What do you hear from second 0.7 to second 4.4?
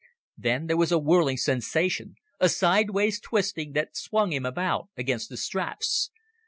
was a whirling sensation, a sideways twisting that swung